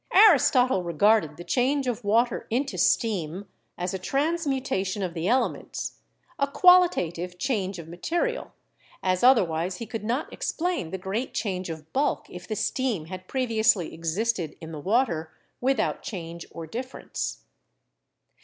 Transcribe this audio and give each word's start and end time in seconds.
Aristotle 0.15 0.81
regarded 0.81 1.37
the 1.37 1.43
change 1.43 1.85
of 1.85 2.03
water 2.03 2.47
into 2.49 2.75
steam 2.75 3.45
as 3.77 3.93
a 3.93 3.99
transmutation 3.99 5.03
of 5.03 5.13
the 5.13 5.27
elements, 5.27 5.99
a 6.39 6.47
qualitative 6.47 7.37
change 7.37 7.77
of 7.77 7.87
material, 7.87 8.51
as 9.03 9.23
otherwise 9.23 9.75
he 9.77 9.85
could 9.85 10.03
not 10.03 10.33
explain 10.33 10.89
the 10.89 10.97
great 10.97 11.35
change 11.35 11.69
of 11.69 11.93
bulk 11.93 12.25
if 12.31 12.47
the 12.47 12.55
steam 12.55 13.05
had 13.05 13.27
pre 13.27 13.45
viously 13.45 13.93
existed 13.93 14.57
in 14.59 14.71
the 14.71 14.79
water 14.79 15.31
without 15.61 16.01
change 16.01 16.47
or 16.49 16.65
difference. 16.65 17.43